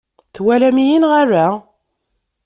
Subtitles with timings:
[0.35, 1.45] Twalam-iyi neɣ ala?